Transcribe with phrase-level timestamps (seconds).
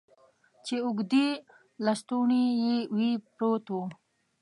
[0.65, 1.27] چې اوږدې
[1.85, 3.77] لستوڼي یې وې، پروت و.